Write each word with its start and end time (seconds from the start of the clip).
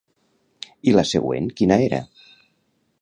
I 0.91 0.95
la 0.95 1.05
següent 1.09 1.51
quina 1.61 1.77
era? 1.91 2.01